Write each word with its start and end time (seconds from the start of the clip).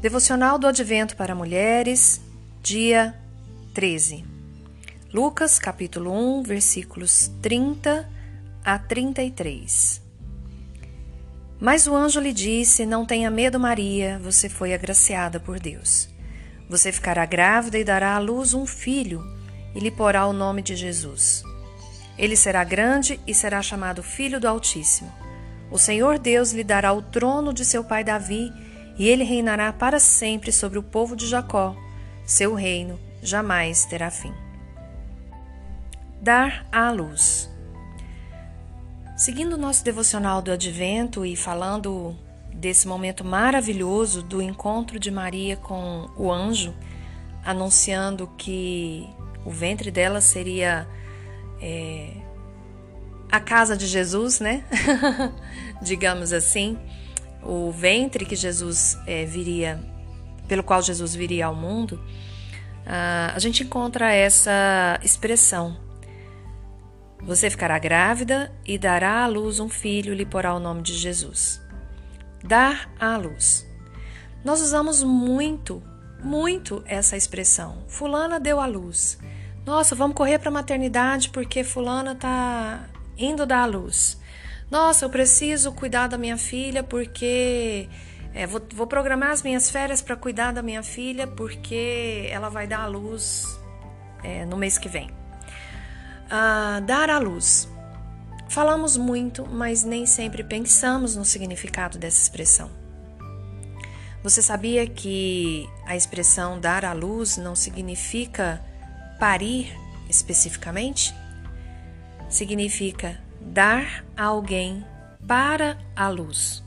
Devocional 0.00 0.58
do 0.58 0.66
Advento 0.66 1.14
para 1.14 1.34
Mulheres, 1.34 2.20
dia 2.62 3.14
13. 3.74 4.24
Lucas, 5.12 5.58
capítulo 5.58 6.10
1, 6.38 6.42
versículos 6.42 7.30
30 7.42 8.08
a 8.64 8.78
33. 8.78 10.00
Mas 11.60 11.86
o 11.86 11.94
anjo 11.94 12.18
lhe 12.18 12.32
disse: 12.32 12.86
Não 12.86 13.04
tenha 13.04 13.30
medo, 13.30 13.60
Maria, 13.60 14.18
você 14.22 14.48
foi 14.48 14.72
agraciada 14.72 15.38
por 15.38 15.60
Deus. 15.60 16.08
Você 16.68 16.90
ficará 16.90 17.26
grávida 17.26 17.78
e 17.78 17.84
dará 17.84 18.14
à 18.14 18.18
luz 18.18 18.54
um 18.54 18.64
filho, 18.64 19.22
e 19.74 19.80
lhe 19.80 19.90
porá 19.90 20.26
o 20.26 20.32
nome 20.32 20.62
de 20.62 20.74
Jesus. 20.74 21.42
Ele 22.16 22.36
será 22.36 22.64
grande 22.64 23.20
e 23.26 23.34
será 23.34 23.60
chamado 23.60 24.02
Filho 24.02 24.40
do 24.40 24.48
Altíssimo. 24.48 25.19
O 25.70 25.78
Senhor 25.78 26.18
Deus 26.18 26.52
lhe 26.52 26.64
dará 26.64 26.92
o 26.92 27.00
trono 27.00 27.52
de 27.52 27.64
seu 27.64 27.84
pai 27.84 28.02
Davi 28.02 28.52
e 28.98 29.08
ele 29.08 29.24
reinará 29.24 29.72
para 29.72 30.00
sempre 30.00 30.50
sobre 30.50 30.78
o 30.78 30.82
povo 30.82 31.14
de 31.14 31.26
Jacó. 31.26 31.76
Seu 32.24 32.54
reino 32.54 32.98
jamais 33.22 33.84
terá 33.84 34.10
fim. 34.10 34.32
Dar 36.20 36.66
à 36.70 36.90
luz. 36.90 37.48
Seguindo 39.16 39.54
o 39.54 39.58
nosso 39.58 39.84
devocional 39.84 40.42
do 40.42 40.50
Advento 40.50 41.24
e 41.24 41.36
falando 41.36 42.16
desse 42.52 42.88
momento 42.88 43.24
maravilhoso 43.24 44.22
do 44.22 44.42
encontro 44.42 44.98
de 44.98 45.10
Maria 45.10 45.56
com 45.56 46.10
o 46.16 46.30
anjo, 46.32 46.74
anunciando 47.44 48.26
que 48.36 49.08
o 49.44 49.50
ventre 49.50 49.90
dela 49.90 50.20
seria 50.20 50.86
é, 51.60 52.12
a 53.30 53.40
casa 53.40 53.76
de 53.76 53.86
Jesus, 53.86 54.40
né? 54.40 54.64
Digamos 55.82 56.32
assim 56.32 56.78
o 57.42 57.70
ventre 57.70 58.24
que 58.24 58.36
Jesus 58.36 58.98
é, 59.06 59.24
viria, 59.24 59.80
pelo 60.46 60.62
qual 60.62 60.82
Jesus 60.82 61.14
viria 61.14 61.46
ao 61.46 61.54
mundo, 61.54 62.00
a 62.86 63.38
gente 63.38 63.62
encontra 63.62 64.12
essa 64.12 64.98
expressão. 65.02 65.78
Você 67.22 67.50
ficará 67.50 67.78
grávida 67.78 68.50
e 68.66 68.78
dará 68.78 69.22
à 69.22 69.26
luz 69.26 69.60
um 69.60 69.68
filho, 69.68 70.14
lhe 70.14 70.26
porá 70.26 70.54
o 70.54 70.58
nome 70.58 70.82
de 70.82 70.94
Jesus. 70.94 71.60
Dar 72.42 72.90
à 72.98 73.16
luz. 73.16 73.66
Nós 74.42 74.60
usamos 74.62 75.02
muito, 75.02 75.82
muito 76.24 76.82
essa 76.86 77.16
expressão. 77.16 77.84
Fulana 77.86 78.40
deu 78.40 78.58
à 78.58 78.66
luz. 78.66 79.18
Nossa, 79.66 79.94
vamos 79.94 80.16
correr 80.16 80.38
para 80.38 80.48
a 80.48 80.52
maternidade 80.52 81.28
porque 81.28 81.62
fulana 81.62 82.12
está 82.12 82.88
indo 83.20 83.46
dar 83.46 83.62
à 83.62 83.66
luz. 83.66 84.18
Nossa, 84.70 85.04
eu 85.04 85.10
preciso 85.10 85.72
cuidar 85.72 86.08
da 86.08 86.16
minha 86.16 86.36
filha 86.36 86.82
porque. 86.82 87.88
É, 88.32 88.46
vou, 88.46 88.62
vou 88.74 88.86
programar 88.86 89.32
as 89.32 89.42
minhas 89.42 89.68
férias 89.68 90.00
para 90.00 90.14
cuidar 90.14 90.52
da 90.52 90.62
minha 90.62 90.84
filha 90.84 91.26
porque 91.26 92.28
ela 92.30 92.48
vai 92.48 92.64
dar 92.64 92.82
à 92.82 92.86
luz 92.86 93.44
é, 94.22 94.44
no 94.46 94.56
mês 94.56 94.78
que 94.78 94.88
vem. 94.88 95.10
Ah, 96.30 96.80
dar 96.86 97.10
à 97.10 97.18
luz. 97.18 97.68
Falamos 98.48 98.96
muito, 98.96 99.46
mas 99.46 99.82
nem 99.82 100.06
sempre 100.06 100.44
pensamos 100.44 101.16
no 101.16 101.24
significado 101.24 101.98
dessa 101.98 102.22
expressão. 102.22 102.70
Você 104.22 104.42
sabia 104.42 104.86
que 104.86 105.68
a 105.86 105.96
expressão 105.96 106.60
dar 106.60 106.84
à 106.84 106.92
luz 106.92 107.36
não 107.36 107.56
significa 107.56 108.62
parir 109.18 109.72
especificamente? 110.08 111.14
Significa 112.30 113.20
dar 113.40 114.04
a 114.16 114.24
alguém 114.24 114.84
para 115.26 115.76
a 115.94 116.08
luz. 116.08 116.64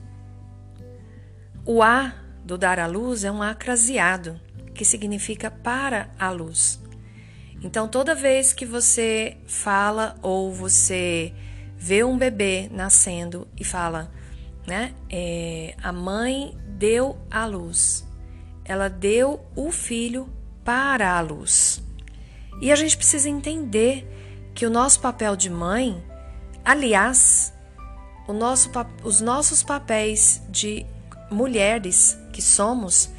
O 1.65 1.81
A 1.81 2.13
do 2.43 2.57
dar 2.57 2.77
à 2.77 2.85
luz 2.85 3.23
é 3.23 3.31
um 3.31 3.41
acraseado, 3.41 4.39
que 4.75 4.83
significa 4.83 5.49
para 5.49 6.11
a 6.19 6.29
luz. 6.29 6.83
Então, 7.61 7.87
toda 7.87 8.13
vez 8.13 8.51
que 8.51 8.65
você 8.65 9.37
fala 9.47 10.17
ou 10.21 10.51
você 10.51 11.33
vê 11.77 12.03
um 12.03 12.17
bebê 12.17 12.69
nascendo 12.69 13.47
e 13.57 13.63
fala, 13.63 14.11
né? 14.67 14.93
É, 15.09 15.75
a 15.81 15.93
mãe 15.93 16.57
deu 16.67 17.17
a 17.31 17.45
luz, 17.45 18.05
ela 18.65 18.89
deu 18.89 19.45
o 19.55 19.71
filho 19.71 20.27
para 20.65 21.17
a 21.17 21.21
luz. 21.21 21.81
E 22.61 22.69
a 22.71 22.75
gente 22.75 22.97
precisa 22.97 23.29
entender 23.29 24.05
que 24.53 24.65
o 24.65 24.69
nosso 24.69 24.99
papel 24.99 25.35
de 25.35 25.49
mãe 25.49 26.03
Aliás, 26.65 27.53
nosso, 28.27 28.71
os 29.03 29.19
nossos 29.19 29.61
papéis 29.61 30.41
de 30.49 30.85
mulheres 31.29 32.17
que 32.31 32.41
somos, 32.41 33.09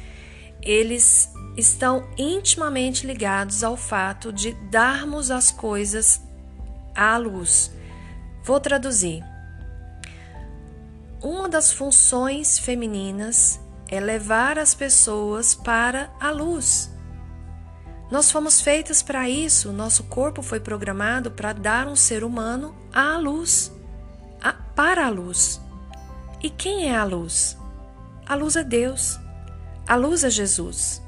eles 0.63 1.31
estão 1.55 2.09
intimamente 2.17 3.05
ligados 3.05 3.63
ao 3.63 3.77
fato 3.77 4.33
de 4.33 4.53
darmos 4.71 5.29
as 5.29 5.51
coisas 5.51 6.19
à 6.95 7.17
luz. 7.17 7.71
Vou 8.43 8.59
traduzir. 8.59 9.23
Uma 11.21 11.47
das 11.47 11.71
funções 11.71 12.57
femininas 12.57 13.59
é 13.87 13.99
levar 13.99 14.57
as 14.57 14.73
pessoas 14.73 15.53
para 15.53 16.09
a 16.19 16.31
luz. 16.31 16.89
Nós 18.09 18.31
fomos 18.31 18.61
feitas 18.61 19.01
para 19.01 19.29
isso, 19.29 19.71
nosso 19.71 20.03
corpo 20.03 20.41
foi 20.43 20.59
programado 20.59 21.31
para 21.31 21.53
dar 21.53 21.87
um 21.87 21.95
ser 21.95 22.23
humano 22.23 22.75
à 22.93 23.17
luz, 23.17 23.71
a, 24.41 24.53
para 24.53 25.07
a 25.07 25.09
luz. 25.09 25.59
E 26.41 26.49
quem 26.49 26.87
é 26.89 26.95
a 26.95 27.03
luz? 27.03 27.57
A 28.25 28.35
luz 28.35 28.55
é 28.55 28.63
Deus, 28.63 29.19
a 29.87 29.95
luz 29.95 30.23
é 30.23 30.29
Jesus. 30.29 31.01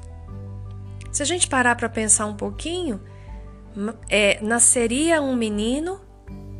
Se 1.12 1.22
a 1.22 1.26
gente 1.26 1.48
parar 1.48 1.76
para 1.76 1.88
pensar 1.88 2.26
um 2.26 2.34
pouquinho, 2.34 3.00
é, 4.08 4.40
nasceria 4.42 5.22
um 5.22 5.36
menino, 5.36 6.00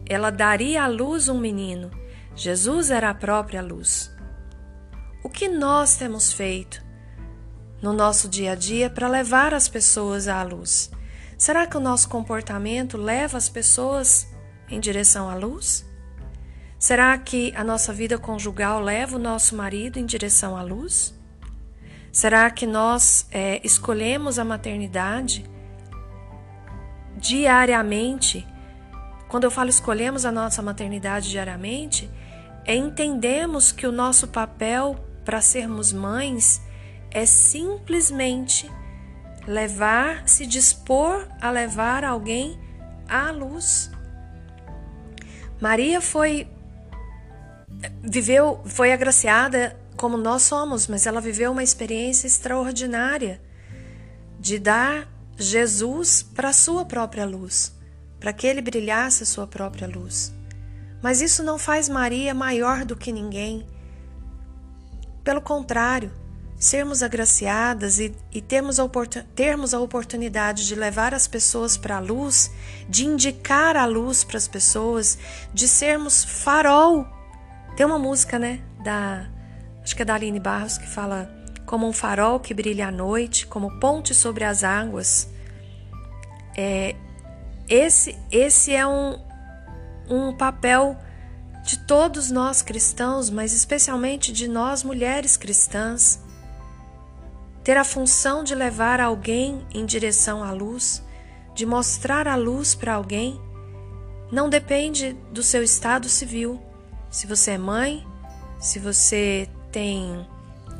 ela 0.09 0.31
daria 0.31 0.84
à 0.84 0.87
luz 0.87 1.28
um 1.28 1.38
menino. 1.38 1.91
Jesus 2.34 2.91
era 2.91 3.10
a 3.10 3.15
própria 3.15 3.60
luz. 3.60 4.10
O 5.25 5.28
que 5.28 5.49
nós 5.49 5.97
temos 5.97 6.32
feito? 6.32 6.88
No 7.81 7.93
nosso 7.93 8.28
dia 8.28 8.53
a 8.53 8.55
dia 8.55 8.91
para 8.91 9.09
levar 9.09 9.55
as 9.55 9.69
pessoas 9.69 10.28
à 10.28 10.43
luz? 10.43 10.91
Será 11.37 11.66
que 11.66 11.77
o 11.77 11.81
nosso 11.81 12.09
comportamento 12.09 12.97
leva 12.97 13.39
as 13.39 13.49
pessoas 13.49 14.27
em 14.69 14.81
direção 14.81 15.31
à 15.31 15.34
luz? 15.34 15.87
Será 16.78 17.17
que 17.17 17.53
a 17.56 17.65
nossa 17.65 17.93
vida 17.93 18.19
conjugal 18.19 18.81
leva 18.81 19.17
o 19.17 19.19
nosso 19.19 19.56
marido 19.56 19.99
em 19.99 20.06
direção 20.06 20.56
à 20.56 20.62
luz? 20.62 21.15
Será 22.12 22.50
que 22.50 22.67
nós 22.67 23.27
é, 23.31 23.61
escolhemos 23.65 24.38
a 24.38 24.44
maternidade 24.44 25.44
diariamente? 27.17 28.47
Quando 29.28 29.44
eu 29.44 29.50
falo 29.50 29.69
escolhemos 29.69 30.25
a 30.25 30.33
nossa 30.33 30.62
maternidade 30.62 31.31
diariamente, 31.31 32.11
é 32.65 32.75
entendemos 32.75 33.71
que 33.71 33.87
o 33.87 33.93
nosso 33.93 34.28
papel 34.28 34.97
para 35.25 35.41
sermos 35.41 35.93
mães 35.93 36.61
é 37.11 37.25
simplesmente 37.27 38.71
levar, 39.47 40.29
se 40.29 40.47
dispor 40.47 41.27
a 41.41 41.51
levar 41.51 42.05
alguém 42.05 42.59
à 43.09 43.31
luz. 43.31 43.91
Maria 45.61 46.01
foi 46.01 46.49
viveu, 48.03 48.61
foi 48.65 48.93
agraciada 48.93 49.79
como 49.97 50.17
nós 50.17 50.43
somos, 50.43 50.87
mas 50.87 51.07
ela 51.07 51.21
viveu 51.21 51.53
uma 51.53 51.63
experiência 51.63 52.27
extraordinária 52.27 53.41
de 54.39 54.59
dar 54.59 55.09
Jesus 55.37 56.23
para 56.23 56.51
a 56.51 56.53
sua 56.53 56.85
própria 56.85 57.25
luz, 57.25 57.75
para 58.21 58.33
que 58.33 58.47
ele 58.47 58.61
brilhasse 58.61 59.23
a 59.23 59.27
sua 59.27 59.47
própria 59.47 59.89
luz. 59.89 60.33
Mas 61.03 61.21
isso 61.21 61.43
não 61.43 61.59
faz 61.59 61.89
Maria 61.89 62.35
maior 62.35 62.85
do 62.85 62.97
que 62.97 63.13
ninguém. 63.13 63.67
Pelo 65.23 65.41
contrário, 65.41 66.12
sermos 66.58 67.05
agraciadas 67.05 68.00
e, 68.00 68.12
e 68.32 68.40
termos, 68.40 68.81
a 68.81 68.88
termos 69.34 69.72
a 69.72 69.81
oportunidade 69.81 70.66
de 70.66 70.75
levar 70.75 71.14
as 71.14 71.28
pessoas 71.28 71.76
para 71.76 71.96
a 71.96 72.00
luz, 72.00 72.50
de 72.88 73.06
indicar 73.06 73.76
a 73.76 73.87
luz 73.87 74.25
para 74.25 74.37
as 74.37 74.49
pessoas, 74.49 75.16
de 75.55 75.69
sermos 75.69 76.25
farol. 76.25 77.06
Tem 77.76 77.87
uma 77.87 77.99
música, 77.99 78.38
né, 78.38 78.60
da 78.82 79.28
acho 79.82 79.94
que 79.94 80.02
é 80.02 80.05
da 80.05 80.14
Aline 80.14 80.40
Barros 80.40 80.76
que 80.76 80.87
fala 80.87 81.31
como 81.64 81.87
um 81.87 81.93
farol 81.93 82.40
que 82.40 82.52
brilha 82.52 82.88
à 82.88 82.90
noite, 82.90 83.46
como 83.46 83.78
ponte 83.78 84.12
sobre 84.12 84.44
as 84.44 84.64
águas. 84.64 85.28
É, 86.56 86.96
esse 87.69 88.19
esse 88.32 88.75
é 88.75 88.84
um, 88.84 89.16
um 90.10 90.37
papel 90.37 90.96
de 91.64 91.78
todos 91.81 92.31
nós 92.31 92.62
cristãos, 92.62 93.31
mas 93.31 93.52
especialmente 93.52 94.32
de 94.32 94.49
nós 94.49 94.82
mulheres 94.82 95.37
cristãs 95.37 96.26
ter 97.69 97.76
a 97.76 97.85
função 97.85 98.43
de 98.43 98.55
levar 98.55 98.99
alguém 98.99 99.67
em 99.75 99.85
direção 99.85 100.43
à 100.43 100.50
luz, 100.53 101.05
de 101.55 101.67
mostrar 101.67 102.26
a 102.26 102.35
luz 102.35 102.75
para 102.75 102.94
alguém, 102.94 103.38
não 104.32 104.49
depende 104.49 105.12
do 105.31 105.43
seu 105.43 105.62
estado 105.62 106.09
civil. 106.09 106.62
Se 107.11 107.26
você 107.26 107.50
é 107.50 107.59
mãe, 107.59 108.06
se 108.59 108.79
você 108.79 109.50
tem 109.70 110.26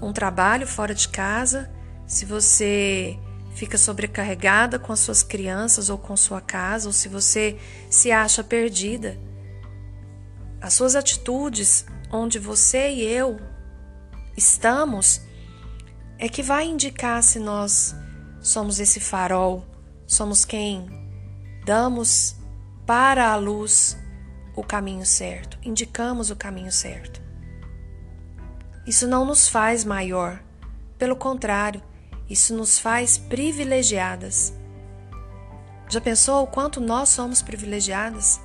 um 0.01 0.15
trabalho 0.15 0.67
fora 0.67 0.95
de 0.95 1.11
casa, 1.11 1.71
se 2.07 2.25
você 2.25 3.19
fica 3.55 3.77
sobrecarregada 3.77 4.79
com 4.79 4.91
as 4.91 5.01
suas 5.01 5.23
crianças 5.23 5.91
ou 5.91 5.99
com 5.99 6.17
sua 6.17 6.41
casa, 6.41 6.87
ou 6.89 6.93
se 6.95 7.07
você 7.07 7.59
se 7.91 8.11
acha 8.11 8.43
perdida, 8.43 9.21
as 10.59 10.73
suas 10.73 10.97
atitudes 10.97 11.85
onde 12.11 12.39
você 12.39 12.89
e 12.89 13.05
eu 13.05 13.39
estamos 14.35 15.28
é 16.19 16.29
que 16.29 16.43
vai 16.43 16.67
indicar 16.67 17.23
se 17.23 17.39
nós 17.39 17.95
somos 18.41 18.81
esse 18.81 18.99
farol, 18.99 19.65
somos 20.07 20.45
quem 20.45 20.89
damos 21.65 22.35
para 22.85 23.31
a 23.31 23.37
luz 23.37 23.97
o 24.57 24.65
caminho 24.65 25.07
certo, 25.07 25.59
indicamos 25.63 26.31
o 26.31 26.37
caminho 26.37 26.73
certo. 26.73 27.23
Isso 28.85 29.07
não 29.07 29.25
nos 29.25 29.49
faz 29.49 29.85
maior, 29.85 30.43
pelo 30.99 31.15
contrário, 31.15 31.83
isso 32.29 32.55
nos 32.57 32.79
faz 32.79 33.17
privilegiadas. 33.17 34.53
Já 35.89 36.01
pensou 36.01 36.43
o 36.43 36.47
quanto 36.47 36.81
nós 36.81 37.11
somos 37.11 37.41
privilegiadas 37.41 38.41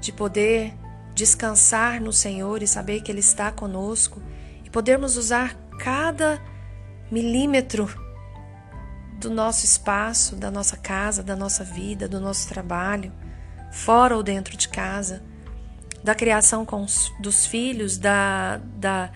de 0.00 0.12
poder 0.12 0.74
descansar 1.14 2.00
no 2.00 2.12
Senhor 2.12 2.62
e 2.62 2.66
saber 2.66 3.02
que 3.02 3.10
Ele 3.10 3.20
está 3.20 3.50
conosco 3.50 4.22
e 4.64 4.70
podermos 4.70 5.16
usar 5.16 5.54
cada 5.78 6.40
milímetro 7.12 7.86
do 9.20 9.28
nosso 9.28 9.66
espaço, 9.66 10.34
da 10.34 10.50
nossa 10.50 10.78
casa, 10.78 11.22
da 11.22 11.36
nossa 11.36 11.62
vida, 11.62 12.08
do 12.08 12.18
nosso 12.18 12.48
trabalho, 12.48 13.12
fora 13.70 14.16
ou 14.16 14.22
dentro 14.22 14.56
de 14.56 14.66
casa, 14.66 15.22
da 16.02 16.14
criação 16.14 16.64
os, 16.64 17.12
dos 17.20 17.44
filhos, 17.44 17.98
da, 17.98 18.56
da, 18.76 19.12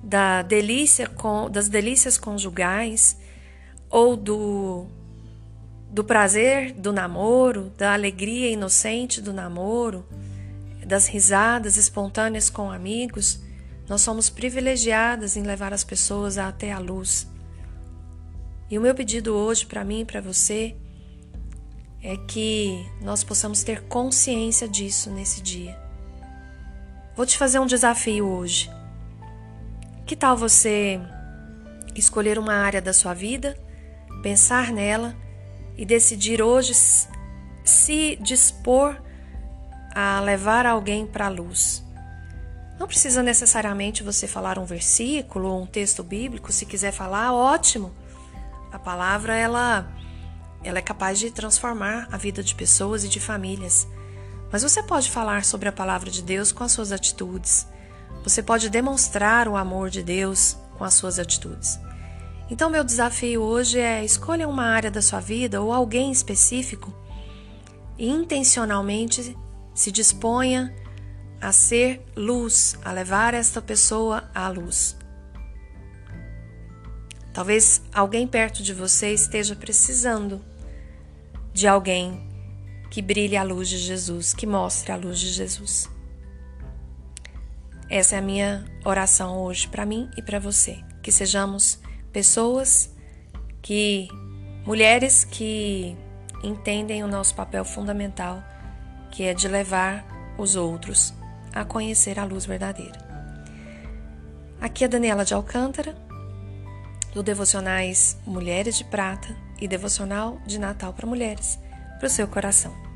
da 0.00 0.42
delícia 0.42 1.08
com, 1.08 1.50
das 1.50 1.68
delícias 1.68 2.16
conjugais 2.16 3.18
ou 3.90 4.16
do, 4.16 4.86
do 5.90 6.04
prazer 6.04 6.72
do 6.72 6.92
namoro, 6.92 7.72
da 7.76 7.94
alegria 7.94 8.48
inocente 8.48 9.20
do 9.20 9.32
namoro, 9.32 10.06
das 10.86 11.08
risadas 11.08 11.76
espontâneas 11.76 12.48
com 12.48 12.70
amigos, 12.70 13.40
nós 13.88 14.02
somos 14.02 14.30
privilegiadas 14.30 15.36
em 15.36 15.42
levar 15.42 15.72
as 15.72 15.82
pessoas 15.82 16.38
até 16.38 16.70
a 16.70 16.78
luz. 16.78 17.26
E 18.70 18.78
o 18.78 18.80
meu 18.80 18.94
pedido 18.94 19.34
hoje 19.34 19.66
para 19.66 19.84
mim 19.84 20.02
e 20.02 20.04
para 20.04 20.20
você 20.20 20.76
é 22.00 22.16
que 22.16 22.88
nós 23.02 23.24
possamos 23.24 23.64
ter 23.64 23.82
consciência 23.82 24.68
disso 24.68 25.10
nesse 25.10 25.42
dia. 25.42 25.76
Vou 27.16 27.26
te 27.26 27.36
fazer 27.36 27.58
um 27.58 27.66
desafio 27.66 28.26
hoje. 28.28 28.70
Que 30.06 30.14
tal 30.14 30.36
você 30.36 31.00
escolher 31.96 32.38
uma 32.38 32.54
área 32.54 32.80
da 32.80 32.92
sua 32.92 33.12
vida, 33.12 33.58
pensar 34.22 34.70
nela 34.70 35.16
e 35.76 35.84
decidir 35.84 36.40
hoje 36.40 36.72
se 37.64 38.16
dispor 38.20 38.96
a 39.92 40.20
levar 40.20 40.64
alguém 40.64 41.08
para 41.08 41.26
a 41.26 41.28
luz? 41.28 41.84
Não 42.78 42.86
precisa 42.86 43.20
necessariamente 43.20 44.04
você 44.04 44.28
falar 44.28 44.60
um 44.60 44.64
versículo 44.64 45.48
ou 45.48 45.62
um 45.62 45.66
texto 45.66 46.04
bíblico, 46.04 46.52
se 46.52 46.64
quiser 46.64 46.92
falar, 46.92 47.34
ótimo. 47.34 47.92
A 48.72 48.78
palavra 48.78 49.36
ela 49.36 49.90
ela 50.62 50.78
é 50.78 50.82
capaz 50.82 51.18
de 51.18 51.30
transformar 51.30 52.06
a 52.12 52.16
vida 52.18 52.42
de 52.42 52.54
pessoas 52.54 53.02
e 53.04 53.08
de 53.08 53.18
famílias. 53.18 53.88
Mas 54.52 54.62
você 54.62 54.82
pode 54.82 55.10
falar 55.10 55.44
sobre 55.44 55.68
a 55.68 55.72
palavra 55.72 56.10
de 56.10 56.22
Deus 56.22 56.52
com 56.52 56.62
as 56.64 56.72
suas 56.72 56.92
atitudes. 56.92 57.66
Você 58.22 58.42
pode 58.42 58.68
demonstrar 58.68 59.48
o 59.48 59.56
amor 59.56 59.88
de 59.88 60.02
Deus 60.02 60.56
com 60.76 60.84
as 60.84 60.94
suas 60.94 61.18
atitudes. 61.18 61.78
Então, 62.50 62.68
meu 62.68 62.82
desafio 62.82 63.42
hoje 63.42 63.78
é 63.78 64.04
escolha 64.04 64.48
uma 64.48 64.64
área 64.64 64.90
da 64.90 65.00
sua 65.00 65.20
vida 65.20 65.62
ou 65.62 65.72
alguém 65.72 66.10
específico 66.10 66.92
e 67.96 68.08
intencionalmente 68.08 69.36
se 69.72 69.92
disponha 69.92 70.74
a 71.40 71.52
ser 71.52 72.04
luz, 72.16 72.76
a 72.84 72.92
levar 72.92 73.34
esta 73.34 73.62
pessoa 73.62 74.28
à 74.34 74.48
luz. 74.48 74.96
Talvez 77.32 77.80
alguém 77.92 78.26
perto 78.26 78.62
de 78.62 78.74
você 78.74 79.12
esteja 79.12 79.54
precisando 79.54 80.40
de 81.52 81.66
alguém 81.66 82.28
que 82.90 83.00
brilhe 83.00 83.36
a 83.36 83.42
luz 83.42 83.68
de 83.68 83.78
Jesus, 83.78 84.34
que 84.34 84.46
mostre 84.46 84.90
a 84.90 84.96
luz 84.96 85.20
de 85.20 85.28
Jesus. 85.28 85.88
Essa 87.88 88.16
é 88.16 88.18
a 88.18 88.22
minha 88.22 88.64
oração 88.84 89.38
hoje 89.38 89.68
para 89.68 89.86
mim 89.86 90.10
e 90.16 90.22
para 90.22 90.38
você, 90.38 90.82
que 91.02 91.12
sejamos 91.12 91.78
pessoas 92.12 92.90
que 93.62 94.08
mulheres 94.64 95.24
que 95.24 95.96
entendem 96.42 97.04
o 97.04 97.08
nosso 97.08 97.34
papel 97.34 97.64
fundamental, 97.64 98.42
que 99.10 99.24
é 99.24 99.34
de 99.34 99.46
levar 99.46 100.04
os 100.38 100.56
outros 100.56 101.12
a 101.52 101.64
conhecer 101.64 102.18
a 102.18 102.24
luz 102.24 102.46
verdadeira. 102.46 102.98
Aqui 104.60 104.84
é 104.84 104.88
Daniela 104.88 105.24
de 105.24 105.34
Alcântara 105.34 105.96
do 107.12 107.22
Devocionais 107.22 108.16
Mulheres 108.26 108.76
de 108.76 108.84
Prata 108.84 109.36
e 109.60 109.68
Devocional 109.68 110.40
de 110.46 110.58
Natal 110.58 110.92
para 110.92 111.06
Mulheres, 111.06 111.58
para 111.98 112.06
o 112.06 112.10
seu 112.10 112.26
coração. 112.26 112.89